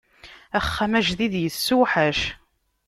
Axxam 0.57 0.93
ajdid 0.99 1.33
issewḥac. 1.47 2.19